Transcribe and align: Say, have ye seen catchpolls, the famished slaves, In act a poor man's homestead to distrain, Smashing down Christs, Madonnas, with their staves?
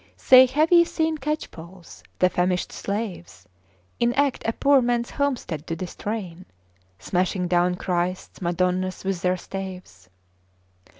Say, 0.17 0.47
have 0.47 0.71
ye 0.71 0.83
seen 0.83 1.19
catchpolls, 1.19 2.01
the 2.17 2.27
famished 2.27 2.71
slaves, 2.71 3.47
In 3.99 4.13
act 4.13 4.41
a 4.47 4.53
poor 4.53 4.81
man's 4.81 5.11
homestead 5.11 5.67
to 5.67 5.75
distrain, 5.75 6.45
Smashing 6.97 7.47
down 7.47 7.75
Christs, 7.75 8.41
Madonnas, 8.41 9.03
with 9.03 9.21
their 9.21 9.37
staves? 9.37 10.09